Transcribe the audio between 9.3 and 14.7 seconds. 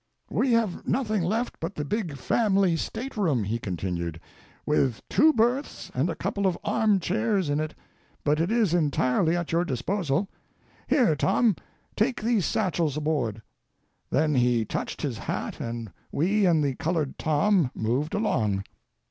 at your disposal. Here, Tom, take these satchels aboard!" Then he